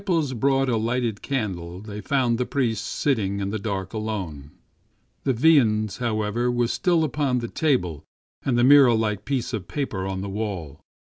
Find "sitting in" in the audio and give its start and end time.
2.87-3.51